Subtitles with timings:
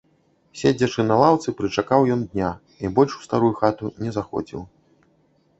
[0.61, 2.49] Седзячы на лаўцы, прычакаў ён дня
[2.85, 4.65] і больш у старую хату не заходзіў.